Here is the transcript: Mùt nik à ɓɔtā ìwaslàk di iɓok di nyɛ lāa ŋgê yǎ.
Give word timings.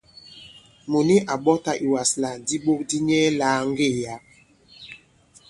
Mùt 0.89 1.05
nik 1.07 1.23
à 1.33 1.35
ɓɔtā 1.45 1.71
ìwaslàk 1.85 2.35
di 2.47 2.55
iɓok 2.59 2.79
di 2.89 2.97
nyɛ 3.07 3.19
lāa 3.39 3.59
ŋgê 3.69 3.87
yǎ. 4.01 4.15